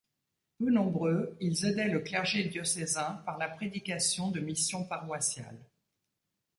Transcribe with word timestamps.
Peu 0.57 0.71
nombreux, 0.71 1.37
ils 1.41 1.63
aidaient 1.63 1.87
le 1.87 1.99
clergé 1.99 2.43
diocésain 2.45 3.21
par 3.23 3.37
la 3.37 3.47
prédication 3.47 4.31
de 4.31 4.39
missions 4.39 4.83
paroissiales. 4.83 5.63